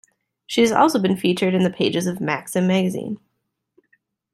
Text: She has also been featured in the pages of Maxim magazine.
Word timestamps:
She 0.47 0.61
has 0.61 0.71
also 0.71 0.97
been 0.97 1.15
featured 1.15 1.53
in 1.53 1.61
the 1.61 1.69
pages 1.69 2.07
of 2.07 2.19
Maxim 2.19 2.65
magazine. 2.65 3.19